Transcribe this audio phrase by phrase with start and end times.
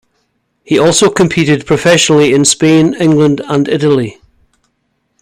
[0.63, 4.17] He also competed professionally in Spain, England and Italy.